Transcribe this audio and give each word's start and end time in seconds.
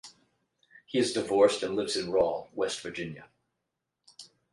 He 0.87 0.97
is 0.97 1.13
divorced 1.13 1.61
and 1.61 1.75
lives 1.75 1.95
in 1.95 2.07
Rawl, 2.07 2.47
West 2.55 2.81
Virginia. 2.81 3.29